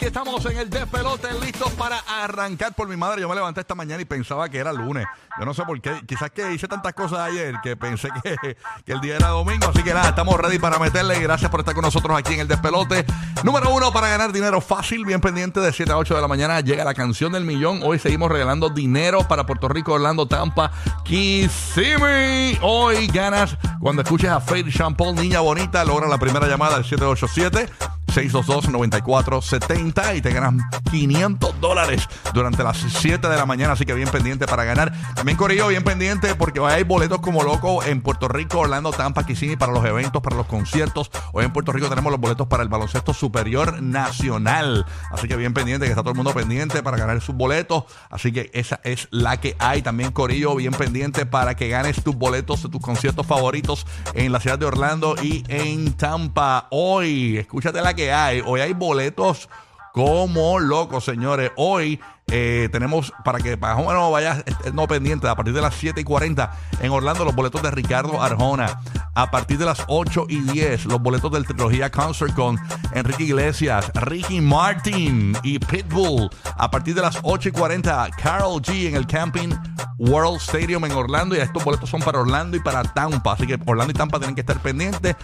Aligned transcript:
Estamos 0.00 0.44
en 0.46 0.58
el 0.58 0.68
despelote, 0.68 1.28
listos 1.40 1.72
para 1.72 1.98
arrancar. 2.00 2.74
Por 2.74 2.88
mi 2.88 2.96
madre, 2.96 3.20
yo 3.20 3.28
me 3.28 3.34
levanté 3.34 3.60
esta 3.60 3.74
mañana 3.74 4.02
y 4.02 4.04
pensaba 4.04 4.48
que 4.48 4.58
era 4.58 4.72
lunes. 4.72 5.06
Yo 5.38 5.44
no 5.44 5.54
sé 5.54 5.62
por 5.64 5.80
qué. 5.80 6.02
Quizás 6.06 6.30
que 6.30 6.52
hice 6.52 6.66
tantas 6.66 6.94
cosas 6.94 7.20
ayer 7.20 7.54
que 7.62 7.76
pensé 7.76 8.08
que, 8.22 8.56
que 8.84 8.92
el 8.92 9.00
día 9.00 9.16
era 9.16 9.28
domingo. 9.28 9.68
Así 9.68 9.82
que 9.82 9.94
nada, 9.94 10.08
estamos 10.08 10.36
ready 10.38 10.58
para 10.58 10.78
meterle. 10.78 11.20
Gracias 11.20 11.50
por 11.50 11.60
estar 11.60 11.74
con 11.74 11.82
nosotros 11.82 12.18
aquí 12.18 12.34
en 12.34 12.40
el 12.40 12.48
despelote. 12.48 13.06
Número 13.44 13.70
uno 13.70 13.92
para 13.92 14.08
ganar 14.08 14.32
dinero 14.32 14.60
fácil, 14.60 15.04
bien 15.04 15.20
pendiente 15.20 15.60
de 15.60 15.72
7 15.72 15.92
a 15.92 15.96
8 15.96 16.16
de 16.16 16.20
la 16.20 16.28
mañana. 16.28 16.60
Llega 16.60 16.84
la 16.84 16.94
canción 16.94 17.32
del 17.32 17.44
millón. 17.44 17.80
Hoy 17.84 17.98
seguimos 17.98 18.30
regalando 18.30 18.70
dinero 18.70 19.26
para 19.28 19.46
Puerto 19.46 19.68
Rico, 19.68 19.92
Orlando, 19.92 20.26
Tampa, 20.26 20.72
Kissimmee. 21.04 22.58
Hoy 22.62 23.06
ganas 23.06 23.56
cuando 23.80 24.02
escuches 24.02 24.30
a 24.30 24.40
Faith 24.40 24.68
Champol, 24.70 25.14
niña 25.14 25.40
bonita. 25.40 25.84
Logra 25.84 26.08
la 26.08 26.18
primera 26.18 26.48
llamada 26.48 26.76
al 26.76 26.84
787. 26.84 27.93
622-9470 28.14 30.16
y 30.16 30.22
te 30.22 30.32
ganas 30.32 30.54
500 30.90 31.60
dólares 31.60 32.08
durante 32.32 32.62
las 32.62 32.76
7 32.76 33.28
de 33.28 33.36
la 33.36 33.44
mañana, 33.44 33.72
así 33.72 33.84
que 33.84 33.92
bien 33.92 34.08
pendiente 34.08 34.46
para 34.46 34.62
ganar. 34.62 34.92
También 35.14 35.36
Corillo, 35.36 35.66
bien 35.68 35.82
pendiente 35.82 36.36
porque 36.36 36.60
hoy 36.60 36.72
hay 36.72 36.84
boletos 36.84 37.18
como 37.18 37.42
loco 37.42 37.82
en 37.82 38.02
Puerto 38.02 38.28
Rico, 38.28 38.60
Orlando, 38.60 38.92
Tampa, 38.92 39.26
Kissimmee 39.26 39.56
para 39.56 39.72
los 39.72 39.84
eventos, 39.84 40.22
para 40.22 40.36
los 40.36 40.46
conciertos. 40.46 41.10
Hoy 41.32 41.44
en 41.44 41.52
Puerto 41.52 41.72
Rico 41.72 41.88
tenemos 41.88 42.12
los 42.12 42.20
boletos 42.20 42.46
para 42.46 42.62
el 42.62 42.68
baloncesto 42.68 43.12
superior 43.12 43.82
nacional, 43.82 44.86
así 45.10 45.26
que 45.26 45.36
bien 45.36 45.52
pendiente, 45.52 45.86
que 45.86 45.90
está 45.90 46.02
todo 46.02 46.12
el 46.12 46.16
mundo 46.16 46.32
pendiente 46.32 46.84
para 46.84 46.96
ganar 46.96 47.20
sus 47.20 47.34
boletos, 47.34 47.82
así 48.10 48.30
que 48.30 48.50
esa 48.54 48.78
es 48.84 49.08
la 49.10 49.40
que 49.40 49.56
hay. 49.58 49.82
También 49.82 50.12
Corillo, 50.12 50.54
bien 50.54 50.72
pendiente 50.72 51.26
para 51.26 51.56
que 51.56 51.68
ganes 51.68 52.04
tus 52.04 52.14
boletos 52.14 52.62
de 52.62 52.68
tus 52.68 52.80
conciertos 52.80 53.26
favoritos 53.26 53.86
en 54.14 54.30
la 54.30 54.38
ciudad 54.38 54.58
de 54.58 54.66
Orlando 54.66 55.16
y 55.20 55.42
en 55.48 55.94
Tampa. 55.94 56.68
Hoy, 56.70 57.38
escúchate 57.38 57.80
la 57.80 57.94
que 57.94 58.03
hay. 58.12 58.42
Hoy 58.44 58.60
hay 58.60 58.72
boletos 58.72 59.48
como 59.94 60.58
locos, 60.58 61.04
señores. 61.04 61.52
Hoy 61.56 62.00
eh, 62.26 62.68
tenemos 62.72 63.12
para 63.24 63.38
que 63.38 63.56
más 63.56 63.78
o 63.78 63.86
menos 63.86 64.10
vayas 64.10 64.38
eh, 64.38 64.72
no 64.72 64.88
pendiente 64.88 65.28
a 65.28 65.36
partir 65.36 65.54
de 65.54 65.60
las 65.60 65.74
7 65.76 66.00
y 66.00 66.04
40 66.04 66.50
en 66.80 66.90
Orlando 66.90 67.24
los 67.24 67.34
boletos 67.34 67.62
de 67.62 67.70
Ricardo 67.70 68.20
Arjona. 68.20 68.80
A 69.14 69.30
partir 69.30 69.56
de 69.56 69.66
las 69.66 69.84
8 69.86 70.26
y 70.28 70.40
10 70.40 70.86
los 70.86 71.00
boletos 71.00 71.30
del 71.30 71.46
trilogía 71.46 71.92
Concert 71.92 72.34
con 72.34 72.58
Enrique 72.92 73.22
Iglesias, 73.22 73.92
Ricky 73.94 74.40
Martin 74.40 75.36
y 75.44 75.60
Pitbull. 75.60 76.28
A 76.56 76.68
partir 76.72 76.96
de 76.96 77.02
las 77.02 77.20
8 77.22 77.50
y 77.50 77.52
40 77.52 78.10
Carol 78.20 78.60
G 78.60 78.88
en 78.88 78.96
el 78.96 79.06
Camping 79.06 79.50
World 79.98 80.40
Stadium 80.40 80.84
en 80.86 80.92
Orlando. 80.92 81.36
Y 81.36 81.38
estos 81.38 81.62
boletos 81.62 81.88
son 81.88 82.00
para 82.00 82.18
Orlando 82.18 82.56
y 82.56 82.60
para 82.60 82.82
Tampa. 82.82 83.34
Así 83.34 83.46
que 83.46 83.60
Orlando 83.64 83.92
y 83.92 83.94
Tampa 83.94 84.18
tienen 84.18 84.34
que 84.34 84.40
estar 84.40 84.58
pendientes. 84.58 85.14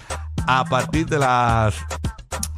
A 0.47 0.65
partir 0.65 1.07
de 1.07 1.19
las 1.19 1.75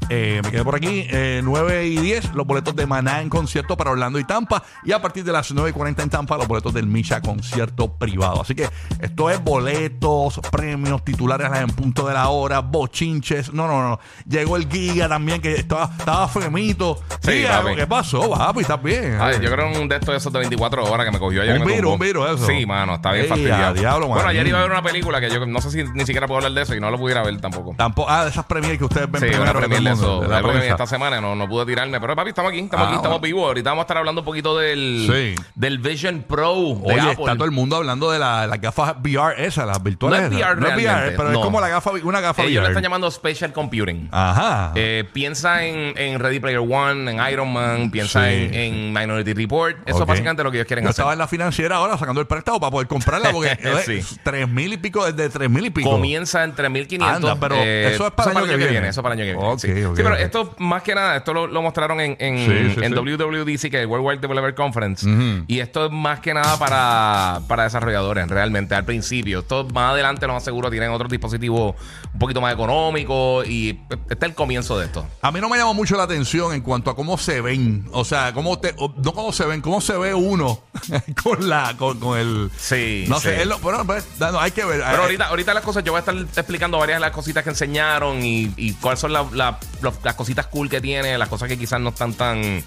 eh, 0.09 0.41
me 0.45 0.51
quedé 0.51 0.65
por 0.65 0.75
aquí. 0.75 1.07
Eh, 1.11 1.41
9 1.43 1.87
y 1.87 1.97
10, 1.97 2.35
los 2.35 2.47
boletos 2.47 2.75
de 2.77 2.87
Maná 2.87 3.21
en 3.21 3.29
concierto 3.29 3.77
para 3.77 3.91
Orlando 3.91 4.19
y 4.19 4.25
Tampa. 4.25 4.63
Y 4.85 4.93
a 4.93 5.01
partir 5.01 5.25
de 5.25 5.33
las 5.33 5.53
9 5.53 5.71
y 5.71 5.73
40 5.73 6.03
en 6.03 6.11
Tampa, 6.11 6.37
los 6.37 6.49
boletos 6.49 6.73
del 6.75 6.87
Misha 6.87 7.21
concierto 7.21 7.93
privado. 7.97 8.41
Así 8.43 8.55
que 8.55 8.69
esto 9.01 9.31
es 9.31 9.43
boletos, 9.43 10.41
premios, 10.51 11.05
titulares 11.05 11.51
en 11.55 11.69
punto 11.69 12.07
de 12.07 12.15
la 12.15 12.29
hora, 12.29 12.61
bochinches. 12.61 13.53
No, 13.53 13.67
no, 13.67 13.83
no. 13.83 14.01
Llegó 14.29 14.57
el 14.57 14.69
Giga 14.69 15.09
también, 15.09 15.41
que 15.41 15.55
estaba, 15.55 15.91
estaba 15.99 16.29
femito. 16.29 17.01
Sí, 17.21 17.45
papi. 17.49 17.77
¿qué 17.77 17.87
pasó, 17.87 18.31
papi? 18.31 18.61
¿Estás 18.61 18.83
bien? 18.83 19.19
Ay, 19.21 19.37
yo 19.41 19.51
creo 19.51 19.69
un 19.81 19.89
de 19.89 19.97
estos 19.97 20.11
de 20.13 20.17
esos 20.19 20.33
de 20.33 20.39
24 20.41 20.85
horas 20.85 21.07
que 21.07 21.13
me 21.13 21.19
cogió 21.19 21.43
ayer. 21.43 21.61
Un 21.61 21.69
tumbó. 21.69 21.95
un 21.95 21.99
virus, 21.99 22.31
eso. 22.31 22.47
Sí, 22.47 22.67
mano, 22.67 22.95
está 22.97 23.13
bien 23.13 23.25
Ey, 23.25 23.29
fastidiado. 23.29 23.75
diablo, 23.75 24.09
bueno, 24.09 24.29
ayer 24.29 24.47
iba 24.47 24.59
a 24.59 24.63
ver 24.63 24.71
una 24.71 24.83
película 24.83 25.21
que 25.21 25.31
yo 25.31 25.45
no 25.47 25.61
sé 25.61 25.71
si 25.71 25.85
ni 25.85 26.05
siquiera 26.05 26.27
puedo 26.27 26.39
hablar 26.39 26.53
de 26.53 26.63
eso 26.63 26.75
y 26.75 26.81
no 26.81 26.91
lo 26.91 26.99
pudiera 26.99 27.23
ver 27.23 27.41
tampoco. 27.41 27.75
Tampoco, 27.77 28.11
ah, 28.11 28.25
de 28.25 28.31
esas 28.31 28.45
premiers 28.47 28.79
que 28.79 28.85
ustedes 28.85 29.11
ven 29.11 29.23
Sí, 29.23 29.29
primero 29.29 29.53
eso. 29.93 30.21
de 30.21 30.29
la 30.29 30.37
Algo 30.39 30.53
que 30.53 30.69
esta 30.69 30.87
semana 30.87 31.21
no, 31.21 31.35
no 31.35 31.49
pude 31.49 31.67
tirarme. 31.67 32.01
Pero 32.01 32.17
papi, 32.17 32.31
estamos 32.31 32.51
aquí, 32.51 32.61
estamos 32.61 32.85
Ah, 32.87 32.89
aquí, 32.89 32.97
estamos 32.97 33.21
bueno. 33.21 33.35
vivos. 33.37 33.47
Ahorita 33.49 33.71
vamos 33.71 33.83
a 33.83 33.85
estar 33.85 33.97
hablando 33.99 34.21
un 34.21 34.25
poquito 34.25 34.57
del, 34.59 35.09
Sí. 35.37 35.43
del 35.55 35.79
Vision 35.79 36.25
Pro 36.29 36.55
de 36.55 36.93
Oye, 36.95 37.01
Apple. 37.01 37.13
está 37.25 37.35
todo 37.35 37.45
el 37.45 37.51
mundo 37.51 37.77
hablando 37.77 38.11
de 38.11 38.19
la- 38.19 38.47
las 38.47 38.61
gafas 38.61 38.95
VR 39.03 39.45
esas, 39.45 39.67
las 39.67 39.83
virtuales. 39.83 40.21
No 40.21 40.27
es. 40.27 40.33
VR 40.35 40.61
No 40.61 40.69
es 40.69 40.75
VR, 40.77 41.11
pero 41.17 41.25
no. 41.31 41.39
es 41.39 41.45
como 41.45 41.61
la 41.61 41.69
gafa, 41.69 41.91
una 42.03 42.21
gafa 42.21 42.43
Ellos 42.43 42.55
le 42.55 42.59
VR. 42.61 42.69
están 42.73 42.83
llamando 42.83 43.11
Spatial 43.11 43.53
Computing. 43.53 44.09
Ajá. 44.13 44.73
Eh, 44.75 45.05
piensa 45.13 45.65
en, 45.65 45.97
en 45.99 46.19
Ready 46.21 46.41
Player 46.41 46.59
One, 46.61 47.11
en 47.11 47.33
Iron 47.33 47.53
Man, 47.53 47.91
piensa 47.91 48.25
Sí. 48.27 48.35
en, 48.35 48.55
en 48.55 48.93
Minority 48.93 49.33
Report. 49.35 49.77
Eso 49.87 50.01
es 50.03 50.07
básicamente 50.07 50.43
lo 50.45 50.51
que 50.51 50.59
ellos 50.59 50.67
quieren 50.67 50.85
Yo 50.85 50.91
hacer. 50.91 51.03
estaba 51.03 51.13
en 51.13 51.19
la 51.19 51.29
financiera 51.29 51.77
ahora 51.77 51.97
sacando 51.99 52.21
el 52.21 52.27
préstamo 52.27 52.61
para 52.61 52.71
poder 52.71 52.89
comprarla 52.89 53.31
porque 53.33 53.53
es 53.63 54.19
tres 54.23 54.49
mil 54.49 54.73
y 54.73 54.77
pico, 54.77 55.11
desde 55.11 55.29
tres 55.31 55.51
mil 55.51 55.67
y 55.67 55.71
pico. 55.71 55.91
Comienza 55.91 56.45
en 56.45 56.55
3.500. 56.55 57.03
Anda, 57.17 57.37
pero 57.39 57.57
eso 57.57 58.07
es 58.07 58.13
para 58.13 58.31
el 58.33 58.37
año 58.39 58.47
que 58.47 58.57
viene. 58.57 58.89
Eso 58.89 59.03
para 59.03 59.15
el 59.15 59.21
año 59.21 59.27
que 59.33 59.37
viene. 59.39 59.49
Sí. 59.89 60.03
pero 60.03 60.17
esto, 60.17 60.55
más 60.59 60.83
que 60.83 60.95
nada, 60.95 61.17
esto 61.17 61.33
lo, 61.35 61.47
lo 61.47 61.63
mostraron 61.63 62.01
en, 62.01 62.17
en, 62.19 62.39
Sí, 62.39 62.75
sí, 62.81 62.85
en. 62.85 62.95
WWDC, 62.95 63.71
que 63.71 63.83
es 63.83 63.87
World 63.87 64.07
Wide 64.07 64.19
Developer 64.21 64.55
Conference. 64.55 65.07
Y 65.49 65.61
esto 65.61 65.87
es 65.87 65.93
más 65.93 66.21
que 66.21 66.35
nada 66.35 66.59
para, 66.59 67.41
para 67.49 67.65
desarrolladores, 67.65 68.29
realmente, 68.29 68.75
al 68.75 68.85
principio. 68.85 69.41
Esto 69.41 69.67
más 69.73 69.93
adelante, 69.93 70.27
lo 70.27 70.33
más 70.35 70.45
seguro, 70.45 70.71
tienen 70.71 70.91
otros 70.91 71.11
dispositivos 71.11 71.75
un 72.13 72.19
poquito 72.19 72.41
más 72.41 72.53
económicos. 72.55 73.47
Y 73.49 73.81
este 73.91 74.15
es 74.15 74.23
el 74.23 74.35
comienzo 74.35 74.79
de 74.79 74.87
esto. 74.87 75.07
A 75.23 75.31
mí 75.33 75.41
no 75.41 75.49
me 75.49 75.57
llama 75.59 75.73
mucho 75.73 75.97
la 75.97 76.05
atención 76.05 76.53
en 76.55 76.61
cuanto 76.63 76.91
a 76.91 76.97
cómo 76.97 77.19
se 77.19 77.41
ven. 77.41 77.87
O 77.93 78.05
sea, 78.05 78.33
cómo 78.33 78.59
te, 78.59 78.75
no 78.79 79.13
cómo 79.13 79.33
se 79.33 79.45
ven, 79.47 79.61
cómo 79.61 79.81
se 79.81 79.97
ve 79.99 80.15
uno 80.15 80.61
con 81.23 81.49
la, 81.49 81.75
con, 81.77 81.99
con 81.99 82.19
el. 82.19 82.51
Sí, 82.57 83.05
No 83.09 83.17
sí. 83.17 83.29
sé, 83.29 83.41
es 83.43 83.47
lo- 83.47 83.59
bueno, 83.59 83.85
pues, 83.87 84.07
no, 84.19 84.39
hay 84.41 84.51
que 84.51 84.65
ver. 84.65 84.83
Pero 84.89 85.03
ahorita, 85.03 85.27
ahorita 85.27 85.55
las 85.55 85.63
cosas, 85.65 85.85
yo 85.85 85.93
voy 85.93 85.99
a 85.99 86.01
estar 86.01 86.15
explicando 86.17 86.79
varias 86.79 86.97
de 86.97 87.01
las 87.01 87.11
cositas 87.13 87.43
que 87.45 87.51
enseñaron 87.51 88.23
y, 88.23 88.53
y 88.57 88.73
cuáles 88.75 89.01
son 89.01 89.13
la- 89.13 89.27
la- 89.33 89.59
las 89.83 90.15
cositas 90.15 90.47
cool 90.47 90.69
que 90.69 90.81
tiene, 90.81 91.19
las 91.19 91.29
cosas 91.29 91.49
que 91.49 91.59
quizás 91.59 91.81
no 91.81 91.91
están 91.91 92.15
tan. 92.15 92.63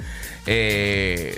eh, 0.45 1.37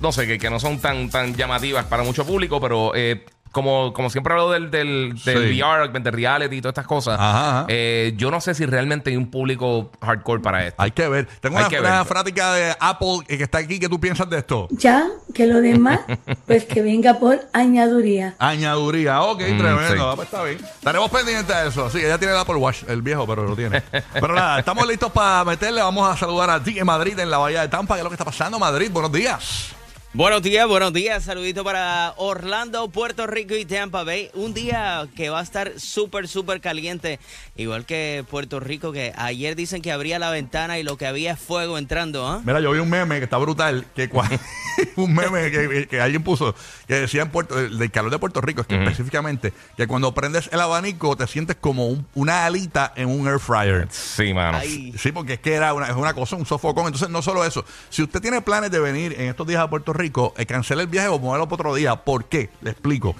no 0.00 0.10
sé, 0.12 0.26
que, 0.26 0.38
que 0.38 0.50
no 0.50 0.58
son 0.58 0.80
tan, 0.80 1.10
tan 1.10 1.34
llamativas 1.34 1.84
para 1.86 2.02
mucho 2.02 2.26
público, 2.26 2.60
pero. 2.60 2.92
eh, 2.94 3.24
como, 3.52 3.92
como 3.92 4.10
siempre 4.10 4.32
hablo 4.32 4.50
del, 4.50 4.70
del, 4.70 5.14
del 5.24 5.52
Sí. 5.52 5.60
VR, 5.62 5.82
augmented 5.82 6.12
reality 6.14 6.56
y 6.56 6.60
todas 6.60 6.72
estas 6.72 6.86
cosas, 6.86 7.14
Ajá, 7.20 7.48
ajá. 7.60 7.66
eh, 7.68 8.14
yo 8.16 8.30
no 8.30 8.40
sé 8.40 8.54
si 8.54 8.66
realmente 8.66 9.10
hay 9.10 9.16
un 9.16 9.30
público 9.30 9.90
hardcore 10.02 10.40
para 10.42 10.66
esto. 10.66 10.82
Hay 10.82 10.90
que 10.90 11.06
ver. 11.08 11.28
Tengo 11.40 11.58
Hay 11.58 11.64
una, 11.64 11.68
que 11.70 11.80
una 11.80 11.98
ver. 11.98 12.06
frática 12.06 12.52
de 12.54 12.74
Apple 12.80 13.18
que 13.28 13.42
está 13.42 13.58
aquí. 13.58 13.78
¿Qué 13.78 13.88
tú 13.88 14.00
piensas 14.00 14.28
de 14.28 14.38
esto? 14.38 14.66
Ya, 14.70 15.06
que 15.34 15.46
lo 15.46 15.60
demás, 15.60 16.00
pues 16.46 16.64
que 16.64 16.82
venga 16.82 17.18
por 17.18 17.40
añaduría. 17.52 18.34
Añaduría, 18.38 19.22
ok, 19.22 19.40
Mm, 19.42 19.58
tremendo. 19.58 19.94
sí. 19.94 19.98
Ah, 20.00 20.12
pues 20.16 20.26
está 20.28 20.42
bien. 20.44 20.58
Estaremos 20.58 21.10
pendientes 21.10 21.54
de 21.56 21.68
eso. 21.68 21.90
Sí, 21.90 21.98
ella 21.98 22.18
tiene 22.18 22.32
el 22.34 22.40
Apple 22.40 22.56
Watch, 22.56 22.82
el 22.88 23.02
viejo, 23.02 23.26
pero 23.26 23.44
lo 23.44 23.54
tiene. 23.54 23.82
pero 24.14 24.34
nada, 24.34 24.58
estamos 24.60 24.86
listos 24.88 25.12
para 25.12 25.44
meterle. 25.44 25.82
Vamos 25.82 26.08
a 26.10 26.16
saludar 26.16 26.50
a 26.50 26.62
ti 26.62 26.78
en 26.78 26.86
Madrid, 26.86 27.18
en 27.18 27.30
la 27.30 27.38
Bahía 27.38 27.60
de 27.60 27.68
Tampa. 27.68 27.94
¿Qué 27.94 28.00
es 28.00 28.04
lo 28.04 28.10
que 28.10 28.14
está 28.14 28.24
pasando, 28.24 28.58
Madrid? 28.58 28.90
Buenos 28.90 29.12
días. 29.12 29.74
Buenos 30.14 30.42
días, 30.42 30.68
buenos 30.68 30.92
días. 30.92 31.24
Saludito 31.24 31.64
para 31.64 32.12
Orlando, 32.18 32.86
Puerto 32.90 33.26
Rico 33.26 33.54
y 33.54 33.64
Tampa 33.64 34.04
Bay. 34.04 34.28
Un 34.34 34.52
día 34.52 35.08
que 35.16 35.30
va 35.30 35.40
a 35.40 35.42
estar 35.42 35.72
súper, 35.80 36.28
súper 36.28 36.60
caliente. 36.60 37.18
Igual 37.56 37.86
que 37.86 38.22
Puerto 38.30 38.60
Rico, 38.60 38.92
que 38.92 39.14
ayer 39.16 39.56
dicen 39.56 39.80
que 39.80 39.90
abría 39.90 40.18
la 40.18 40.28
ventana 40.30 40.78
y 40.78 40.82
lo 40.82 40.98
que 40.98 41.06
había 41.06 41.32
es 41.32 41.40
fuego 41.40 41.78
entrando, 41.78 42.28
¿ah? 42.28 42.42
Mira, 42.44 42.60
yo 42.60 42.72
vi 42.72 42.80
un 42.80 42.90
meme 42.90 43.18
que 43.20 43.24
está 43.24 43.38
brutal. 43.38 43.86
que 43.96 44.10
Un 44.96 45.14
meme 45.14 45.50
que, 45.50 45.86
que 45.88 46.00
alguien 46.00 46.22
puso 46.22 46.54
que 46.86 46.94
decía 46.94 47.22
en 47.22 47.30
Puerto, 47.30 47.54
del 47.56 47.90
calor 47.90 48.10
de 48.10 48.18
Puerto 48.18 48.42
Rico, 48.42 48.60
es 48.62 48.66
que 48.66 48.76
específicamente, 48.82 49.54
que 49.78 49.86
cuando 49.86 50.12
prendes 50.12 50.50
el 50.52 50.60
abanico 50.60 51.16
te 51.16 51.26
sientes 51.26 51.56
como 51.58 51.86
un- 51.88 52.06
una 52.14 52.44
alita 52.44 52.92
en 52.96 53.08
un 53.08 53.26
air 53.28 53.38
fryer. 53.38 53.88
Sí, 53.90 54.34
mano. 54.34 54.58
Ay, 54.58 54.92
Sí, 54.98 55.10
porque 55.10 55.34
es 55.34 55.38
que 55.40 55.54
era 55.54 55.72
una, 55.72 55.86
es 55.86 55.96
una 55.96 56.12
cosa, 56.12 56.36
un 56.36 56.44
sofocón. 56.44 56.86
Entonces, 56.86 57.08
no 57.08 57.22
solo 57.22 57.44
eso. 57.46 57.64
Si 57.88 58.02
usted 58.02 58.20
tiene 58.20 58.42
planes 58.42 58.70
de 58.70 58.78
venir 58.78 59.14
en 59.18 59.28
estos 59.28 59.46
días 59.46 59.60
a 59.62 59.70
Puerto 59.70 59.92
Rico, 59.94 60.01
eh, 60.36 60.46
cancele 60.46 60.82
el 60.82 60.88
viaje 60.88 61.08
o 61.08 61.18
muévelo 61.18 61.46
para 61.48 61.54
otro 61.62 61.74
día. 61.74 61.96
¿Por 61.96 62.24
qué? 62.24 62.50
Le 62.60 62.70
explico. 62.70 63.14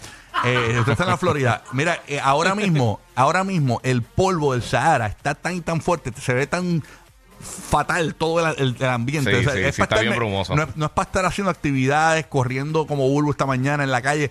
Eh, 0.44 0.76
usted 0.78 0.92
está 0.92 1.04
en 1.04 1.10
la 1.10 1.16
Florida. 1.18 1.62
Mira, 1.72 2.00
eh, 2.08 2.18
ahora 2.22 2.54
mismo, 2.56 3.00
ahora 3.14 3.44
mismo, 3.44 3.80
el 3.84 4.02
polvo 4.02 4.52
del 4.52 4.62
Sahara 4.62 5.06
está 5.06 5.34
tan 5.34 5.54
y 5.56 5.60
tan 5.60 5.80
fuerte, 5.80 6.12
se 6.20 6.32
ve 6.34 6.46
tan 6.46 6.82
fatal 7.40 8.14
todo 8.14 8.46
el, 8.46 8.54
el- 8.58 8.76
el 8.78 8.88
ambiente. 8.88 9.30
Sí, 9.30 9.36
sí, 9.38 9.42
sí, 9.44 9.48
para 9.50 9.68
está 9.68 9.84
estar- 9.84 10.00
bien 10.02 10.14
brumoso. 10.16 10.54
No 10.54 10.62
es, 10.62 10.76
no 10.76 10.86
es 10.86 10.92
para 10.92 11.06
estar 11.06 11.24
haciendo 11.26 11.50
actividades, 11.50 12.26
corriendo 12.26 12.86
como 12.86 13.08
bulbo 13.08 13.30
esta 13.30 13.46
mañana 13.46 13.82
en 13.84 13.90
la 13.90 14.00
calle. 14.02 14.30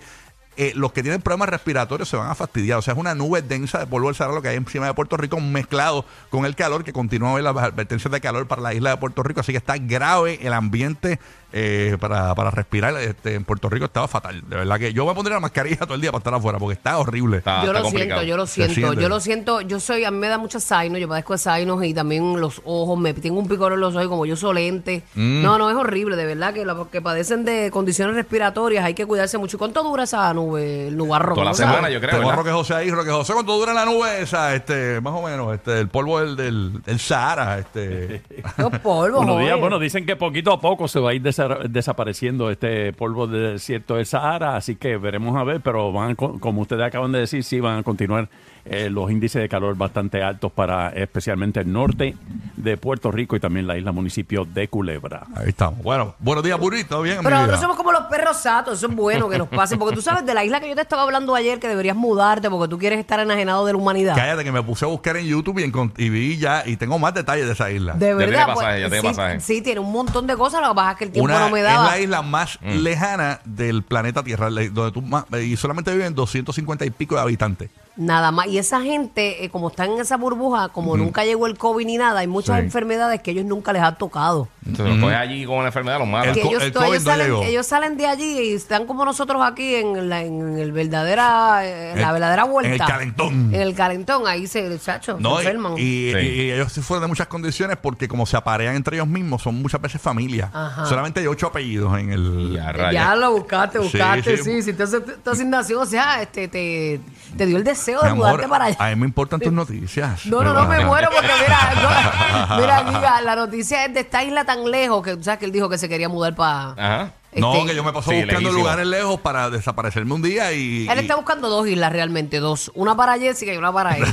Eh, 0.58 0.72
los 0.76 0.92
que 0.92 1.02
tienen 1.02 1.22
problemas 1.22 1.48
respiratorios 1.48 2.10
se 2.10 2.16
van 2.16 2.28
a 2.28 2.34
fastidiar. 2.34 2.78
O 2.78 2.82
sea, 2.82 2.92
es 2.92 3.00
una 3.00 3.14
nube 3.14 3.40
densa 3.40 3.78
de 3.78 3.86
polvo 3.86 4.08
del 4.08 4.16
Sahara 4.16 4.34
lo 4.34 4.42
que 4.42 4.48
hay 4.48 4.56
encima 4.56 4.84
de 4.86 4.92
Puerto 4.92 5.16
Rico 5.16 5.40
mezclado 5.40 6.04
con 6.28 6.44
el 6.44 6.54
calor 6.54 6.84
que 6.84 6.92
continúa 6.92 7.32
hoy 7.32 7.42
las 7.42 7.56
advertencias 7.56 8.12
de 8.12 8.20
calor 8.20 8.46
para 8.46 8.60
la 8.60 8.74
isla 8.74 8.90
de 8.90 8.96
Puerto 8.98 9.22
Rico. 9.22 9.40
Así 9.40 9.52
que 9.52 9.58
está 9.58 9.78
grave 9.78 10.38
el 10.42 10.52
ambiente 10.52 11.18
eh, 11.52 11.96
para, 12.00 12.34
para 12.34 12.50
respirar 12.50 12.96
este, 12.96 13.34
en 13.34 13.44
Puerto 13.44 13.68
Rico 13.68 13.84
estaba 13.86 14.08
fatal. 14.08 14.42
De 14.48 14.56
verdad 14.56 14.78
que 14.78 14.92
yo 14.92 15.06
me 15.06 15.14
pondría 15.14 15.36
la 15.36 15.40
mascarilla 15.40 15.78
todo 15.80 15.94
el 15.94 16.00
día 16.00 16.10
para 16.10 16.20
estar 16.20 16.34
afuera 16.34 16.58
porque 16.58 16.74
está 16.74 16.98
horrible. 16.98 17.38
Está- 17.38 17.62
yo 17.62 17.66
está 17.68 17.78
lo 17.78 17.82
complicado. 17.84 18.20
siento, 18.20 18.28
yo 18.30 18.36
lo 18.36 18.46
siento, 18.46 18.74
siente. 18.74 19.02
yo 19.02 19.08
lo 19.08 19.20
siento, 19.20 19.60
yo 19.60 19.80
soy, 19.80 20.04
a 20.04 20.10
mí 20.10 20.18
me 20.18 20.28
da 20.28 20.38
mucha 20.38 20.60
saino, 20.60 20.98
yo 20.98 21.08
padezco 21.08 21.32
de 21.34 21.38
sainos 21.38 21.84
y 21.84 21.92
también 21.94 22.40
los 22.40 22.60
ojos, 22.64 22.98
me 22.98 23.12
tengo 23.14 23.38
un 23.38 23.48
picor 23.48 23.72
en 23.72 23.80
los 23.80 23.94
ojos 23.94 24.08
como 24.08 24.26
yo 24.26 24.36
soy 24.36 24.54
lente. 24.54 25.02
Mm. 25.14 25.42
No, 25.42 25.58
no, 25.58 25.70
es 25.70 25.76
horrible, 25.76 26.16
de 26.16 26.24
verdad, 26.26 26.54
que 26.54 26.64
los 26.64 26.88
que 26.88 27.00
padecen 27.02 27.44
de 27.44 27.70
condiciones 27.70 28.16
respiratorias 28.16 28.84
hay 28.84 28.94
que 28.94 29.06
cuidarse 29.06 29.38
mucho. 29.38 29.56
¿Y 29.56 29.58
¿Cuánto 29.58 29.82
dura 29.82 30.04
esa 30.04 30.32
nube, 30.34 30.88
el 30.88 30.96
nubarro? 30.96 31.34
Toda 31.34 31.46
la 31.46 31.54
semana, 31.54 31.90
yo 31.90 32.00
creo. 32.00 32.16
Tengo 32.18 32.30
a. 32.30 32.36
Roque 32.36 32.50
José 32.50 32.74
ahí, 32.74 32.90
Roque 32.90 33.10
José, 33.10 33.32
¿cuánto 33.34 33.56
dura 33.56 33.72
la 33.74 33.84
nube 33.84 34.20
esa? 34.22 34.54
Este, 34.54 35.00
más 35.00 35.12
o 35.14 35.22
menos, 35.22 35.54
este, 35.54 35.78
el 35.80 35.88
polvo 35.88 36.20
del, 36.20 36.36
del, 36.36 36.82
del 36.82 36.98
Sahara, 36.98 37.58
este. 37.58 38.22
Los 38.58 38.70
polvos, 38.78 39.24
Buenos 39.24 39.40
días. 39.40 39.58
Bueno, 39.60 39.78
dicen 39.78 40.06
que 40.06 40.16
poquito 40.16 40.52
a 40.52 40.60
poco 40.60 40.88
se 40.88 40.98
va 41.00 41.10
a 41.10 41.14
ir 41.14 41.22
desa- 41.22 41.41
desapareciendo 41.68 42.50
este 42.50 42.92
polvo 42.92 43.26
del 43.26 43.54
desierto 43.54 43.96
del 43.96 44.06
Sahara, 44.06 44.56
así 44.56 44.76
que 44.76 44.96
veremos 44.96 45.36
a 45.36 45.44
ver, 45.44 45.60
pero 45.60 45.92
van, 45.92 46.14
como 46.14 46.62
ustedes 46.62 46.82
acaban 46.82 47.12
de 47.12 47.20
decir, 47.20 47.44
sí 47.44 47.60
van 47.60 47.78
a 47.78 47.82
continuar 47.82 48.28
eh, 48.64 48.90
los 48.90 49.10
índices 49.10 49.42
de 49.42 49.48
calor 49.48 49.76
bastante 49.76 50.22
altos 50.22 50.52
para 50.52 50.90
especialmente 50.90 51.60
el 51.60 51.72
norte 51.72 52.14
de 52.62 52.76
Puerto 52.76 53.10
Rico 53.10 53.36
y 53.36 53.40
también 53.40 53.66
la 53.66 53.76
isla 53.76 53.92
municipio 53.92 54.44
de 54.44 54.68
Culebra. 54.68 55.24
Ahí 55.34 55.48
estamos. 55.48 55.82
Bueno, 55.82 56.14
buenos 56.18 56.44
días, 56.44 56.58
Burrito. 56.58 56.88
¿Todo 56.90 57.02
bien? 57.02 57.18
Pero 57.22 57.36
nosotros 57.36 57.60
somos 57.60 57.76
como 57.76 57.92
los 57.92 58.02
perros 58.04 58.36
satos, 58.38 58.78
eso 58.78 58.86
es 58.88 58.94
bueno 58.94 59.28
que 59.28 59.38
nos 59.38 59.48
pasen. 59.48 59.78
Porque 59.78 59.94
tú 59.94 60.02
sabes 60.02 60.24
de 60.26 60.34
la 60.34 60.44
isla 60.44 60.60
que 60.60 60.68
yo 60.68 60.74
te 60.74 60.82
estaba 60.82 61.02
hablando 61.02 61.34
ayer 61.34 61.58
que 61.58 61.68
deberías 61.68 61.96
mudarte 61.96 62.48
porque 62.50 62.68
tú 62.70 62.78
quieres 62.78 62.98
estar 62.98 63.20
enajenado 63.20 63.66
de 63.66 63.72
la 63.72 63.78
humanidad. 63.78 64.14
Cállate 64.14 64.44
que 64.44 64.52
me 64.52 64.62
puse 64.62 64.84
a 64.84 64.88
buscar 64.88 65.16
en 65.16 65.26
YouTube 65.26 65.58
y, 65.58 65.64
encont- 65.70 65.92
y 65.96 66.08
vi 66.08 66.38
ya, 66.38 66.62
y 66.66 66.76
tengo 66.76 66.98
más 66.98 67.14
detalles 67.14 67.46
de 67.46 67.52
esa 67.52 67.70
isla. 67.70 67.94
De 67.94 68.10
Ya 68.10 68.16
tiene 68.16 68.30
verdad, 68.32 68.46
pasaje, 68.54 68.80
ya 68.80 68.86
tiene 68.88 69.00
sí, 69.00 69.06
pasaje. 69.08 69.40
sí, 69.40 69.62
tiene 69.62 69.80
un 69.80 69.92
montón 69.92 70.26
de 70.26 70.36
cosas, 70.36 70.60
lo 70.62 70.68
que 70.70 70.74
pasa 70.74 70.90
es 70.92 70.96
que 70.98 71.04
el 71.04 71.10
tiempo 71.12 71.24
Una, 71.32 71.40
no 71.40 71.50
me 71.50 71.60
es 71.60 71.64
daba. 71.64 71.84
la 71.90 71.98
isla 71.98 72.22
más 72.22 72.58
Mm. 72.62 72.70
lejana 72.82 73.40
del 73.44 73.82
planeta 73.82 74.22
Tierra, 74.22 74.48
donde 74.50 74.92
tú 74.92 75.02
más- 75.02 75.24
y 75.42 75.56
solamente 75.56 75.92
viven 75.92 76.14
250 76.14 76.84
y 76.84 76.90
pico 76.90 77.14
de 77.16 77.20
habitantes. 77.22 77.70
Nada 77.94 78.30
más. 78.30 78.46
Y 78.46 78.56
esa 78.58 78.80
gente, 78.80 79.44
eh, 79.44 79.50
como 79.50 79.68
están 79.68 79.90
en 79.92 80.00
esa 80.00 80.16
burbuja, 80.16 80.70
como 80.70 80.96
nunca 80.96 81.24
llegó 81.24 81.46
el 81.46 81.58
COVID 81.58 81.84
ni 81.84 81.98
nada, 81.98 82.20
hay 82.20 82.26
muchas 82.26 82.58
Sí. 82.58 82.64
enfermedades 82.64 83.20
que 83.20 83.32
ellos 83.32 83.44
nunca 83.44 83.72
les 83.72 83.82
ha 83.82 83.92
tocado. 83.96 84.48
Entonces, 84.66 84.98
coges 85.00 85.16
allí 85.16 85.44
con 85.44 85.56
una 85.58 85.66
enfermedad, 85.66 85.98
los 85.98 86.08
mata. 86.08 86.28
El 86.28 86.34
Que 86.34 86.40
co- 86.42 86.48
ellos, 86.48 86.62
el 86.62 86.72
to- 86.72 86.78
COVID 86.80 86.90
ellos 86.92 87.04
no 87.04 87.10
salen, 87.10 87.26
llegó. 87.26 87.42
ellos 87.42 87.66
salen 87.66 87.96
de 87.98 88.06
allí 88.06 88.38
y 88.40 88.54
están 88.54 88.86
como 88.86 89.04
nosotros 89.04 89.42
aquí 89.44 89.74
en 89.74 90.08
la, 90.08 90.22
en 90.22 90.56
el 90.58 90.72
verdadera, 90.72 91.66
en 91.66 92.00
la 92.00 92.06
El- 92.08 92.12
verdadera 92.12 92.44
vuelta. 92.44 92.68
en 92.74 92.80
el 92.80 92.88
calentón. 92.88 93.54
En 93.54 93.60
el 93.60 93.74
calentón, 93.74 94.26
ahí 94.26 94.46
se, 94.46 94.78
chacho, 94.78 95.18
No, 95.20 95.36
se 95.38 95.42
y, 95.42 95.46
enferman. 95.46 95.72
y- 95.74 96.12
Sí. 96.12 96.18
y 96.18 96.50
ellos 96.52 96.72
se 96.72 96.80
fueron 96.80 97.02
de 97.02 97.08
muchas 97.08 97.26
condiciones 97.26 97.76
porque 97.76 98.08
como 98.08 98.24
se 98.24 98.36
aparean 98.36 98.76
entre 98.76 98.96
ellos 98.96 99.08
mismos, 99.08 99.42
son 99.42 99.60
muchas 99.60 99.80
veces 99.80 100.00
familia. 100.00 100.48
Ajá. 100.52 100.86
Solamente 100.86 101.20
hay 101.20 101.26
ocho 101.26 101.48
apellidos 101.48 101.98
en 101.98 102.10
el... 102.12 102.58
Ya, 102.92 103.14
lo 103.16 103.32
buscaste, 103.32 103.78
Sí, 103.78 103.84
buscaste, 103.84 104.36
sí. 104.38 104.44
sí. 104.44 104.62
Si 104.62 104.72
te 104.72 104.82
haces 104.84 105.02
tu 105.22 105.30
asignación, 105.30 105.82
o 105.82 105.86
sea, 105.86 106.22
este, 106.22 106.48
te, 106.48 107.00
te 107.36 107.46
dio 107.46 107.56
el 107.56 107.64
deseo 107.82 108.00
Mi 108.00 108.04
de 108.06 108.10
amor, 108.10 108.26
mudarte 108.26 108.48
para 108.48 108.64
allá. 108.66 108.76
a 108.78 108.88
mí 108.90 108.96
me 108.96 109.06
importan 109.06 109.40
tus 109.40 109.52
noticias. 109.52 110.26
No, 110.26 110.42
no, 110.42 110.52
no 110.54 110.66
me 110.66 110.84
muero 110.84 111.08
porque 111.10 111.30
mira, 111.40 112.48
no, 112.48 112.56
mira, 112.60 112.78
amiga, 112.78 113.20
la 113.22 113.36
noticia 113.36 113.84
es 113.86 113.94
de 113.94 114.00
esta 114.00 114.22
isla 114.22 114.44
tan 114.44 114.70
lejos 114.70 115.02
que 115.02 115.16
tú 115.16 115.24
sabes 115.24 115.38
que 115.40 115.46
él 115.46 115.52
dijo 115.52 115.68
que 115.68 115.78
se 115.78 115.88
quería 115.88 116.08
mudar 116.08 116.34
para. 116.34 116.70
Ajá. 116.72 117.12
No, 117.34 117.54
Este, 117.54 117.68
que 117.70 117.74
yo 117.76 117.82
me 117.82 117.92
paso 117.94 118.10
Sí, 118.10 118.16
buscando 118.16 118.40
lejísimo. 118.40 118.58
lugares 118.58 118.86
lejos 118.86 119.18
para 119.20 119.48
desaparecerme 119.48 120.12
un 120.14 120.20
día 120.20 120.52
y... 120.52 120.86
Él 120.86 120.98
y- 120.98 121.00
está 121.00 121.16
buscando 121.16 121.48
dos 121.48 121.66
islas 121.66 121.90
realmente, 121.90 122.40
dos. 122.40 122.70
Una 122.74 122.94
para 122.94 123.18
Jessica 123.18 123.54
y 123.54 123.56
una 123.56 123.72
para 123.72 123.96
él. 123.96 124.04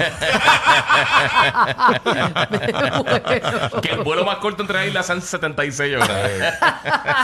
Que 3.82 3.90
el 3.90 4.04
vuelo 4.04 4.26
más 4.26 4.38
corto 4.38 4.62
entre 4.64 4.88
islas 4.88 5.06
son 5.06 5.22
76 5.22 5.96
horas. 5.98 6.10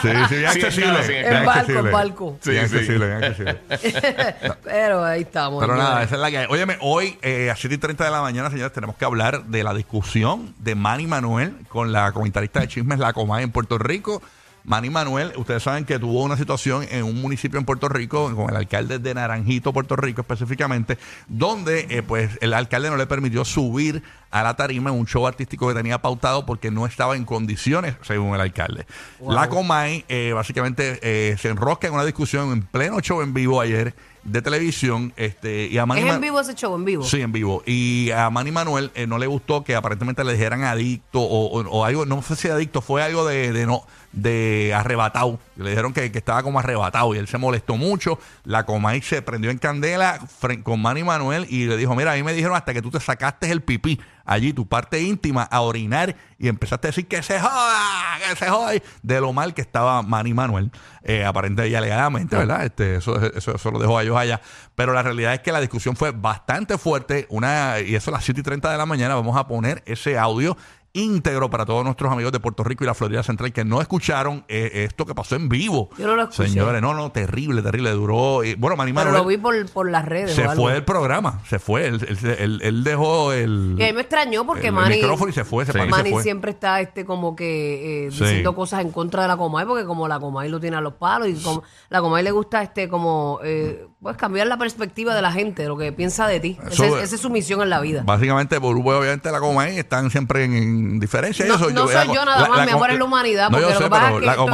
Sí, 0.02 0.10
sí, 0.30 0.36
bien 0.36 0.48
accesible. 0.48 0.90
claro, 0.92 1.04
sí, 1.06 1.14
En 1.14 1.46
barco, 1.46 1.72
en 1.72 1.92
barco. 1.92 2.38
Sí, 2.42 2.52
Bien 2.52 2.70
sí. 2.70 2.76
accesible, 2.76 3.06
bien 3.08 3.24
accesible. 3.24 3.60
Pero 4.64 5.04
ahí 5.04 5.22
estamos. 5.22 5.62
Pero 5.64 5.76
nada, 5.76 6.04
esa 6.04 6.16
es 6.16 6.22
la 6.22 6.30
que 6.32 6.38
hay. 6.40 6.46
Óyeme, 6.50 6.78
hoy 6.82 7.18
eh, 7.22 7.50
a 7.52 7.56
7 7.56 7.76
y 7.76 7.78
30 7.78 8.04
de 8.06 8.12
la 8.12 8.22
mañana, 8.22 8.50
señores, 8.50 8.74
tenemos 8.74 8.96
que 8.96 9.06
hablar 9.06 9.46
de 9.46 9.64
la 9.64 9.74
discusión 9.74 10.54
de 10.60 10.76
Manny 10.76 11.08
Manuel 11.08 11.56
con 11.70 11.92
la 11.92 12.12
comentarista 12.12 12.60
de 12.60 12.68
chismes 12.68 13.00
La 13.00 13.14
Comay 13.14 13.44
en 13.44 13.52
Puerto 13.52 13.78
Rico. 13.78 14.22
Manny 14.66 14.90
Manuel, 14.90 15.32
ustedes 15.38 15.62
saben 15.64 15.86
que 15.86 16.00
tuvo 16.00 16.24
una 16.24 16.38
situación 16.38 16.86
en 16.90 17.04
un 17.04 17.22
municipio 17.22 17.60
en 17.60 17.66
Puerto 17.66 17.88
Rico, 17.88 18.34
con 18.36 18.50
el 18.50 18.56
alcalde 18.56 19.00
de 19.00 19.14
Naranjito, 19.14 19.72
Puerto 19.74 19.96
Rico 19.96 20.22
específicamente, 20.22 20.98
donde 21.28 21.86
eh, 21.90 22.02
pues 22.04 22.32
el 22.42 22.54
alcalde 22.54 22.90
no 22.90 22.98
le 22.98 23.06
permitió 23.08 23.46
subir 23.46 24.02
a 24.32 24.44
la 24.44 24.56
tarima 24.56 24.90
en 24.90 24.98
un 24.98 25.06
show 25.06 25.26
artístico 25.28 25.68
que 25.68 25.74
tenía 25.76 26.02
pautado 26.02 26.46
porque 26.46 26.72
no 26.72 26.86
estaba 26.86 27.16
en 27.16 27.26
condiciones, 27.26 27.96
según 28.02 28.36
el 28.36 28.42
alcalde. 28.42 28.86
La 29.30 29.48
Comay 29.50 30.04
eh, 30.10 30.32
básicamente 30.34 31.00
eh, 31.04 31.38
se 31.38 31.50
enrosca 31.50 31.88
en 31.88 31.94
una 31.94 32.04
discusión 32.04 32.52
en 32.52 32.62
pleno 32.64 33.00
show 33.00 33.22
en 33.22 33.34
vivo 33.34 33.62
ayer 33.62 33.94
de 34.24 34.42
televisión 34.42 35.14
este 35.18 35.68
y 35.68 35.78
a 35.78 35.86
Manny 35.86 36.02
¿Es 36.02 36.14
en 36.16 36.20
vivo 36.22 36.40
ese 36.40 36.56
show, 36.56 36.74
en 36.76 36.84
vivo? 36.84 37.04
Sí, 37.04 37.22
en 37.22 37.32
vivo. 37.32 37.62
Y 37.68 38.10
a 38.10 38.30
Manny 38.32 38.52
Manuel 38.52 38.92
eh, 38.96 39.06
no 39.06 39.20
le 39.20 39.28
gustó 39.28 39.64
que 39.64 39.76
aparentemente 39.76 40.24
le 40.24 40.34
dijeran 40.34 40.64
adicto 40.64 41.22
o, 41.22 41.60
o- 41.62 41.70
o 41.70 41.86
algo, 41.86 42.06
no 42.08 42.22
sé 42.24 42.36
si 42.36 42.48
adicto, 42.50 42.82
fue 42.82 43.04
algo 43.04 43.26
de, 43.28 43.54
de 43.54 43.68
no 43.68 43.84
de 44.16 44.74
arrebatado. 44.76 45.40
Le 45.56 45.70
dijeron 45.70 45.94
que, 45.94 46.12
que 46.12 46.18
estaba 46.18 46.42
como 46.42 46.60
arrebatado 46.60 47.14
y 47.14 47.18
él 47.18 47.28
se 47.28 47.38
molestó 47.38 47.78
mucho. 47.78 48.18
La 48.44 48.66
Comay 48.66 49.02
se 49.02 49.22
prendió 49.22 49.52
en 49.52 49.58
candela 49.58 50.20
con 50.64 50.82
Manny 50.82 51.04
Manuel 51.04 51.46
y 51.50 51.66
le 51.66 51.78
dijo, 51.78 51.96
mira, 51.96 52.14
a 52.14 52.16
mí 52.16 52.24
me 52.24 52.34
dijeron 52.34 52.56
hasta 52.56 52.74
que 52.74 52.82
tú 52.82 52.90
te 52.90 53.00
sacaste 53.00 53.52
el 53.52 53.62
pipí 53.62 54.00
allí, 54.26 54.54
tu 54.54 54.68
parte 54.68 55.02
íntima, 55.02 55.44
a 55.44 55.62
orinar 55.62 56.16
y 56.40 56.48
empezaste 56.48 56.88
a 56.88 56.90
decir 56.90 57.08
que 57.08 57.22
se 57.22 57.40
joda, 57.40 58.18
que 58.28 58.36
se 58.36 58.50
joda, 58.50 58.72
de 59.04 59.22
lo 59.22 59.32
mal 59.32 59.54
que 59.54 59.62
estaba 59.62 60.02
Manny 60.02 60.34
Manuel, 60.34 60.72
eh, 61.04 61.24
aparentemente 61.24 61.70
y 61.70 61.76
alegadamente, 61.76 62.36
¿verdad? 62.36 62.66
Este, 62.66 62.96
eso, 62.96 63.22
eso, 63.22 63.56
eso 63.56 63.72
lo 63.72 63.80
dejó 63.80 63.98
a 63.98 64.04
ellos 64.04 64.18
allá. 64.18 64.42
Pero 64.74 64.94
la 64.94 65.04
realidad 65.04 65.34
es 65.36 65.42
que 65.42 65.52
la 65.52 65.62
discusión 65.62 65.96
fue 65.96 66.12
bastante 66.12 66.78
fuerte, 66.78 67.28
una 67.30 67.80
y 67.80 67.96
eso 67.96 68.10
a 68.10 68.14
las 68.14 68.26
7 68.26 68.40
y 68.40 68.44
30 68.44 68.72
de 68.72 68.78
la 68.78 68.86
mañana 68.86 69.16
vamos 69.16 69.38
a 69.38 69.48
poner 69.48 69.84
ese 69.86 70.18
audio 70.18 70.58
íntegro 70.96 71.50
para 71.50 71.66
todos 71.66 71.84
nuestros 71.86 72.12
amigos 72.12 72.32
de 72.32 72.40
Puerto 72.40 72.64
Rico 72.64 72.84
y 72.84 72.88
la 72.88 72.94
Florida 72.94 73.22
Central 73.24 73.52
que 73.54 73.64
no 73.66 73.82
escucharon 73.82 74.44
eh, 74.48 74.86
esto 74.88 75.06
que 75.06 75.14
pasó 75.14 75.36
en 75.36 75.50
vivo. 75.50 75.90
Yo 75.98 76.08
no 76.08 76.16
lo 76.16 76.24
escuché. 76.24 76.50
Señores, 76.50 76.82
no, 76.82 76.94
no, 76.94 77.12
terrible, 77.12 77.62
terrible, 77.62 77.92
duró. 77.92 78.44
y, 78.44 78.56
bueno, 78.56 78.76
Manny 78.76 78.94
Pero 78.94 79.06
Manuel 79.12 79.22
lo 79.24 79.28
vi 79.28 79.38
por, 79.38 79.70
por 79.72 79.90
las 79.90 80.06
redes. 80.06 80.34
se 80.34 80.46
o 80.46 80.50
algo. 80.50 80.64
fue 80.64 80.74
del 80.74 80.84
programa, 80.86 81.42
se 81.48 81.60
fue, 81.60 81.88
él, 81.88 82.06
él- 82.08 82.36
él- 82.40 82.60
él 82.64 82.84
dejó 82.84 83.34
el, 83.34 83.76
Y 83.78 83.84
a 83.84 83.88
mí 83.88 83.94
me 83.94 84.02
extrañó 84.02 84.46
porque 84.46 84.68
el 84.68 84.74
Manny, 84.74 84.96
micrófono 84.96 85.30
y 85.30 85.34
se 85.34 85.44
fue, 85.46 85.66
se 85.66 85.74
Sí. 85.74 85.80
se 85.80 85.86
Manny 85.86 86.12
fue. 86.12 86.24
siempre 86.24 86.52
está 86.52 86.80
este 86.82 87.06
como 87.06 87.36
que 87.36 88.08
eh, 88.08 88.12
Sí. 88.12 88.24
diciendo 88.24 88.56
cosas 88.56 88.82
en 88.82 88.92
contra 88.92 89.22
de 89.24 89.28
la 89.28 89.38
Comay 89.38 89.66
porque 89.66 89.86
como 89.86 90.08
la 90.08 90.20
Comay 90.20 90.50
lo 90.50 90.60
tiene 90.60 90.78
a 90.78 90.82
los 90.82 90.94
palos 90.94 91.28
y 91.28 91.34
como 91.36 91.64
la 91.90 92.02
Comay 92.02 92.24
le 92.24 92.32
gusta 92.32 92.62
este 92.64 92.88
como 92.90 93.40
eh, 93.44 93.86
pues 94.02 94.16
cambiar 94.18 94.48
la 94.48 94.58
perspectiva 94.58 95.14
de 95.16 95.22
la 95.22 95.32
gente, 95.32 95.64
de 95.64 95.68
lo 95.68 95.78
que 95.78 95.92
piensa 95.92 96.28
de 96.28 96.40
ti. 96.40 96.58
Eso- 96.72 96.84
Ese- 96.86 97.04
esa 97.04 97.16
es 97.16 97.22
su 97.22 97.30
misión 97.30 97.62
en 97.62 97.70
la 97.70 97.80
vida. 97.82 98.04
Básicamente, 98.06 98.58
Burbu, 98.60 98.92
obviamente, 98.92 99.32
la 99.32 99.40
Comay 99.40 99.78
están 99.78 100.10
siempre 100.12 100.44
en, 100.44 100.54
en 100.54 100.85
diferencia. 101.00 101.46
No, 101.46 101.56
eso. 101.56 101.70
no 101.72 101.88
soy 101.88 102.08
yo 102.14 102.26
nada 102.26 102.48
más, 102.48 102.66
mi 102.66 102.72
amor 102.72 102.92
es 102.92 102.98
la 102.98 103.06
humanidad, 103.06 103.50
No, 103.50 103.60
yo 103.60 103.70
sé, 103.70 103.90
pero 103.90 104.20
la 104.20 104.36
tú 104.36 104.46
es 104.48 104.52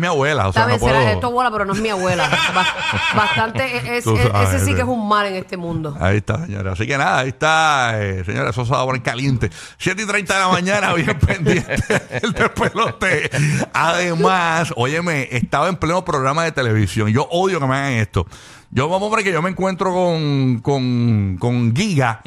mi, 0.00 0.06
es 0.06 0.10
abuela. 0.10 0.48
O 0.48 0.52
sea, 0.52 0.66
no 0.66 0.78
puedo... 0.78 0.98
es 1.00 1.20
tu 1.20 1.26
abuela, 1.26 1.50
pero 1.50 1.64
no 1.64 1.72
es 1.74 1.80
mi 1.80 1.88
abuela. 1.88 2.28
Ba- 2.54 2.66
bastante, 3.14 3.96
es- 3.98 4.04
Tú 4.04 4.16
es- 4.16 4.28
sabes, 4.28 4.54
ese 4.54 4.64
sí 4.64 4.74
que 4.74 4.80
es 4.82 4.86
un 4.86 5.08
mal 5.08 5.26
en 5.26 5.34
este 5.34 5.56
mundo. 5.56 5.96
Ahí 6.00 6.18
está, 6.18 6.44
señora. 6.46 6.72
Así 6.72 6.86
que 6.86 6.96
nada, 6.98 7.18
ahí 7.18 7.28
está, 7.28 8.02
eh, 8.02 8.24
señora, 8.24 8.50
eso 8.50 8.64
se 8.64 8.72
va 8.72 8.82
a 8.82 8.84
poner 8.84 9.02
caliente. 9.02 9.50
7 9.78 10.02
y 10.02 10.06
30 10.06 10.34
de 10.34 10.40
la 10.40 10.48
mañana, 10.48 10.92
bien 10.94 11.18
pendiente 11.26 11.76
el 12.22 12.32
despelote. 12.32 13.30
Además, 13.72 14.72
óyeme, 14.76 15.28
estaba 15.30 15.68
en 15.68 15.76
pleno 15.76 16.04
programa 16.04 16.44
de 16.44 16.52
televisión. 16.52 17.08
Yo 17.08 17.26
odio 17.30 17.60
que 17.60 17.66
me 17.66 17.74
hagan 17.76 17.92
esto. 17.92 18.26
Yo, 18.76 18.90
vamos 18.90 19.10
ver 19.10 19.24
que 19.24 19.32
yo 19.32 19.40
me 19.40 19.48
encuentro 19.48 19.90
con, 19.90 20.60
con, 20.60 21.38
con 21.40 21.74
Giga 21.74 22.20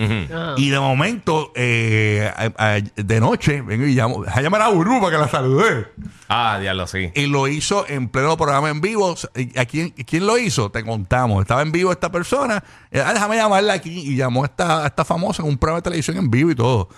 y 0.58 0.70
de 0.72 0.80
momento, 0.80 1.52
eh, 1.56 2.28
a- 2.36 2.52
a- 2.58 2.80
de 2.80 3.20
noche, 3.20 3.62
vengo 3.62 3.86
y 3.86 3.94
llamo, 3.94 4.24
a 4.28 4.42
llamar 4.42 4.64
a 4.64 4.70
Burbu 4.70 5.00
para 5.00 5.12
que 5.12 5.18
la 5.22 5.28
salude. 5.28 5.90
Ah, 6.28 6.58
diablo, 6.60 6.88
sí. 6.88 7.12
Y 7.14 7.28
lo 7.28 7.48
hizo 7.48 7.88
en 7.88 8.10
pleno 8.10 8.36
programa 8.36 8.70
en 8.72 8.82
vivo. 8.82 9.14
¿A 9.58 9.66
quién, 9.66 9.92
quién 9.92 10.26
lo 10.26 10.40
hizo? 10.40 10.72
Te 10.72 10.84
contamos. 10.84 11.42
Estaba 11.42 11.62
en 11.62 11.72
vivo 11.72 11.92
esta 11.92 12.12
persona. 12.12 12.64
Eh, 12.90 13.00
ah, 13.06 13.14
déjame 13.14 13.36
llamarla 13.36 13.74
aquí. 13.74 14.00
Y 14.12 14.16
llamó 14.16 14.42
a 14.42 14.46
esta, 14.48 14.84
a 14.84 14.88
esta 14.88 15.06
famosa 15.06 15.44
en 15.44 15.50
un 15.50 15.58
programa 15.60 15.78
de 15.80 15.84
televisión 15.84 16.18
en 16.18 16.32
vivo 16.32 16.50
y 16.50 16.56
todo. 16.56 16.90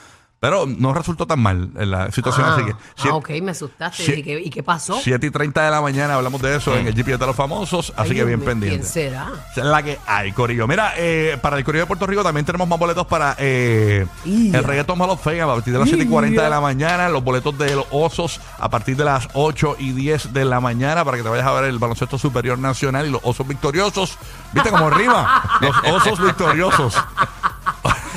Pero 0.42 0.66
no 0.66 0.92
resultó 0.92 1.28
tan 1.28 1.40
mal 1.40 1.70
en 1.78 1.92
la 1.92 2.12
situación. 2.12 2.48
Ah, 2.48 2.56
así 2.56 2.66
que, 2.66 3.10
ah, 3.10 3.14
ok, 3.14 3.30
me 3.44 3.52
asustaste. 3.52 4.18
¿Y 4.18 4.24
qué, 4.24 4.40
y 4.40 4.50
qué 4.50 4.64
pasó? 4.64 5.00
7 5.00 5.28
y 5.28 5.30
30 5.30 5.66
de 5.66 5.70
la 5.70 5.82
mañana 5.82 6.16
hablamos 6.16 6.42
de 6.42 6.56
eso 6.56 6.76
en 6.76 6.88
el 6.88 6.96
GPS 6.96 7.20
de 7.20 7.28
los 7.28 7.36
famosos. 7.36 7.94
Así 7.96 8.10
Ay, 8.10 8.16
que 8.16 8.26
bien 8.26 8.42
pendiente. 8.42 8.80
¿Quién 8.80 8.90
será? 8.92 9.30
Es 9.56 9.64
la 9.64 9.84
que 9.84 10.00
hay, 10.08 10.32
Corillo. 10.32 10.66
Mira, 10.68 10.94
eh, 10.98 11.38
para 11.44 11.60
el 11.60 11.64
Corillo 11.64 11.84
de 11.84 11.86
Puerto 11.86 12.08
Rico 12.08 12.24
también 12.24 12.44
tenemos 12.44 12.68
más 12.68 12.80
boletos 12.80 13.06
para 13.06 13.36
eh, 13.38 14.08
el 14.26 14.64
reggaetón 14.64 15.00
Hall 15.00 15.12
of 15.12 15.24
Fame 15.24 15.42
a 15.42 15.46
partir 15.46 15.74
de 15.74 15.78
las 15.78 15.88
7 15.88 16.06
y 16.06 16.08
40 16.08 16.42
de 16.42 16.50
la 16.50 16.60
mañana. 16.60 17.08
Los 17.10 17.24
boletos 17.24 17.56
de 17.60 17.76
los 17.76 17.86
Osos 17.92 18.42
a 18.58 18.68
partir 18.68 18.98
de 18.98 19.06
las 19.06 19.28
8 19.34 19.76
y 19.78 19.92
10 19.92 20.34
de 20.34 20.44
la 20.46 20.60
mañana 20.60 21.06
para 21.06 21.18
que 21.18 21.24
te 21.24 21.30
vayas 21.30 21.46
a 21.46 21.52
ver 21.52 21.66
el 21.66 21.78
baloncesto 21.78 22.18
superior 22.18 22.58
nacional 22.58 23.06
y 23.06 23.12
los 23.12 23.22
Osos 23.24 23.48
victoriosos. 23.48 24.18
¿Viste 24.54 24.72
cómo 24.72 24.90
rima? 24.90 25.60
Los 25.62 25.76
Osos 26.02 26.20
victoriosos. 26.20 26.96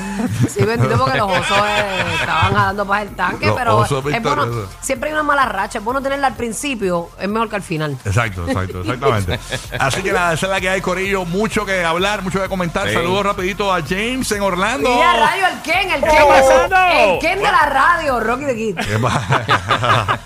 Sí, 0.48 0.64
bendito 0.64 0.96
porque 0.98 1.18
los 1.18 1.30
osos 1.30 1.58
eh, 1.66 2.04
estaban 2.20 2.54
jalando 2.54 2.86
para 2.86 3.02
el 3.02 3.08
tanque, 3.10 3.46
Los 3.46 3.56
pero 3.56 3.76
osos 3.78 3.98
es 3.98 4.02
bueno, 4.04 4.18
victoriosos. 4.46 4.70
siempre 4.80 5.08
hay 5.08 5.14
una 5.14 5.22
mala 5.22 5.44
racha, 5.46 5.78
es 5.78 5.84
bueno 5.84 6.00
tenerla 6.00 6.28
al 6.28 6.34
principio, 6.36 7.08
es 7.20 7.28
mejor 7.28 7.48
que 7.48 7.56
al 7.56 7.62
final. 7.62 7.96
Exacto, 8.04 8.46
exacto, 8.46 8.80
exactamente. 8.80 9.38
Así 9.78 10.02
que 10.02 10.12
nada, 10.12 10.32
esa 10.34 10.46
es 10.46 10.52
la 10.52 10.60
que 10.60 10.68
hay, 10.68 10.80
Corillo. 10.80 11.24
Mucho 11.24 11.64
que 11.66 11.84
hablar, 11.84 12.22
mucho 12.22 12.40
que 12.40 12.48
comentar. 12.48 12.88
Sí. 12.88 12.94
Saludos 12.94 13.24
rapidito 13.26 13.72
a 13.72 13.80
James 13.82 14.30
en 14.32 14.42
Orlando. 14.42 14.88
Y 14.98 15.02
a 15.02 15.12
rayo 15.16 15.46
el 15.52 15.62
Ken, 15.62 15.90
el 15.90 16.00
Ken, 16.02 16.28
pasando? 16.28 16.76
el 16.76 17.18
Ken 17.18 17.38
de 17.38 17.44
la 17.44 17.66
radio, 17.66 18.20
Rocky 18.20 18.44
de 18.44 18.56
Kid. 18.56 18.76
¿Qué 18.76 18.98
pasa? 18.98 20.20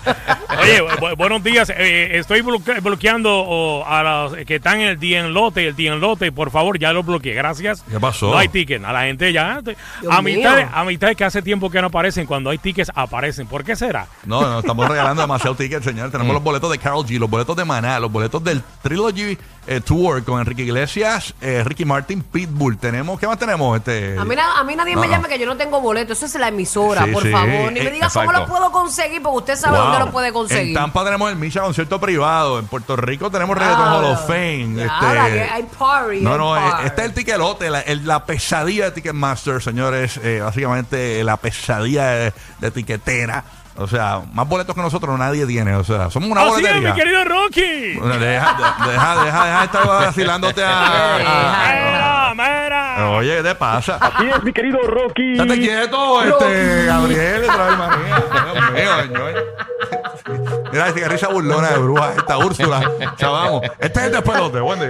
Oye, 0.61 0.81
bu- 0.83 1.15
buenos 1.15 1.43
días. 1.43 1.71
Eh, 1.75 2.17
estoy 2.17 2.41
bloque- 2.41 2.79
bloqueando 2.81 3.31
oh, 3.33 3.85
a 3.87 4.03
los 4.03 4.35
que 4.45 4.55
están 4.55 4.81
en 4.81 4.89
el 4.89 4.99
día 4.99 5.19
en 5.19 5.33
lote, 5.33 5.67
el 5.67 5.75
día 5.75 5.93
en 5.93 5.99
lote. 5.99 6.31
Por 6.31 6.51
favor, 6.51 6.77
ya 6.77 6.91
lo 6.91 7.03
bloqueé. 7.03 7.33
Gracias. 7.33 7.81
¿Qué 7.89 7.99
pasó? 7.99 8.31
No 8.31 8.37
hay 8.37 8.49
ticket. 8.49 8.83
A 8.83 8.91
la 8.91 9.01
gente 9.03 9.31
ya. 9.31 9.61
Dios 10.01 10.13
A 10.13 10.21
mitad, 10.21 10.55
de, 10.55 10.63
mío. 10.65 10.71
a 10.73 10.83
mitad 10.85 11.07
de 11.07 11.15
que 11.15 11.23
hace 11.23 11.41
tiempo 11.41 11.69
que 11.69 11.81
no 11.81 11.87
aparecen. 11.87 12.25
Cuando 12.25 12.49
hay 12.49 12.57
tickets, 12.57 12.91
aparecen. 12.95 13.47
¿Por 13.47 13.63
qué 13.63 13.75
será? 13.75 14.07
No, 14.25 14.41
no, 14.41 14.59
estamos 14.59 14.87
regalando 14.87 15.21
demasiado 15.21 15.55
tickets, 15.55 15.85
señor. 15.85 16.11
Tenemos 16.11 16.33
los 16.33 16.43
boletos 16.43 16.71
de 16.71 16.77
Carol 16.77 17.05
G, 17.05 17.17
los 17.19 17.29
boletos 17.29 17.55
de 17.55 17.65
Maná, 17.65 17.99
los 17.99 18.11
boletos 18.11 18.43
del 18.43 18.61
Trilogy 18.81 19.37
eh, 19.71 19.81
Tour 19.81 20.23
con 20.23 20.39
Enrique 20.39 20.63
Iglesias, 20.63 21.35
eh, 21.41 21.63
Ricky 21.63 21.85
Martin, 21.85 22.23
Pitbull. 22.23 22.79
Tenemos, 22.79 23.19
¿qué 23.19 23.27
más 23.27 23.37
tenemos? 23.37 23.77
Este, 23.77 24.17
A 24.17 24.25
mí, 24.25 24.35
na- 24.35 24.59
a 24.59 24.63
mí 24.63 24.75
nadie 24.75 24.95
me 24.95 25.05
no. 25.05 25.11
llame 25.13 25.27
que 25.29 25.37
yo 25.37 25.45
no 25.45 25.55
tengo 25.57 25.79
boleto, 25.79 26.13
eso 26.13 26.25
es 26.25 26.33
la 26.35 26.47
emisora, 26.47 27.05
Sí, 27.05 27.11
por 27.11 27.21
sí. 27.21 27.29
favor. 27.31 27.71
Ni 27.71 27.79
Eh, 27.79 27.83
me 27.83 27.91
digas 27.91 28.11
cómo 28.11 28.31
exacto. 28.31 28.47
lo 28.51 28.57
puedo 28.57 28.71
conseguir, 28.71 29.21
porque 29.21 29.37
usted 29.37 29.55
sabe 29.57 29.77
Wow. 29.77 29.85
dónde 29.87 29.99
lo 30.05 30.11
puede 30.11 30.33
conseguir. 30.33 30.69
En 30.69 30.73
Tampa 30.73 31.05
tenemos 31.05 31.29
el 31.29 31.35
Misha 31.35 31.61
concierto 31.61 31.99
privado. 31.99 32.57
En 32.57 32.65
Puerto 32.65 32.95
Rico 32.95 33.29
tenemos 33.29 33.55
Reggaeton 33.55 33.87
Ah, 33.87 33.95
Hall 33.97 34.05
of 34.05 34.25
Fame. 34.25 34.73
ya, 34.75 34.85
este- 34.85 35.05
ahora 35.05 35.27
que 35.29 35.41
hay 35.43 35.63
party, 35.77 36.21
No, 36.21 36.31
hay 36.31 36.37
no, 36.39 36.57
eh, 36.57 36.59
party. 36.71 36.85
este 36.87 37.01
es 37.01 37.07
el 37.07 37.13
tiquelote, 37.13 37.69
la, 37.69 37.81
el- 37.81 38.07
la 38.07 38.25
pesadilla 38.25 38.85
de 38.85 38.91
Ticketmaster, 38.91 39.61
señores. 39.61 40.19
eh, 40.23 40.41
básicamente 40.43 41.23
la 41.23 41.37
pesadilla 41.37 42.07
de, 42.07 42.33
de 42.59 42.71
tiquetera. 42.71 43.43
O 43.79 43.87
sea, 43.87 44.21
más 44.33 44.47
boletos 44.47 44.75
que 44.75 44.81
nosotros 44.81 45.17
nadie 45.17 45.45
tiene. 45.45 45.73
O 45.75 45.83
sea, 45.83 46.09
somos 46.09 46.29
una 46.29 46.41
Así 46.41 46.49
es, 46.49 46.55
boletería. 46.57 46.93
mi 46.93 46.99
querido 46.99 47.23
Rocky. 47.23 47.93
Bueno, 47.97 48.17
Deja, 48.19 48.53
de- 48.53 48.91
deja, 48.91 49.23
deja, 49.23 49.45
deja 49.45 49.59
de 49.59 49.65
estar 49.65 49.87
vacilándote 49.87 50.63
a. 50.63 51.15
a- 51.15 52.33
Mira, 52.33 52.33
mira. 52.35 53.09
Oye, 53.11 53.37
¿qué 53.37 53.43
te 53.43 53.55
pasa? 53.55 53.97
Así 54.01 54.27
es, 54.29 54.43
mi 54.43 54.51
querido 54.53 54.79
Rocky. 54.85 55.31
Estate 55.33 55.59
quieto, 55.59 56.21
este, 56.23 56.85
Gabriel, 56.85 57.43
otra 57.49 57.65
vez. 57.65 57.77
Dios 58.53 58.71
mío, 58.71 59.01
señor. 59.01 59.45
Mira, 60.71 60.91
risa 61.07 61.27
burlona 61.29 61.69
de 61.69 61.77
bruja, 61.79 62.13
esta 62.15 62.37
Úrsula. 62.37 62.81
Chavamos. 63.15 63.61
Este 63.79 63.99
es 63.99 64.05
el 64.07 64.11
despelote. 64.11 64.59
Buen 64.59 64.79
día. 64.79 64.87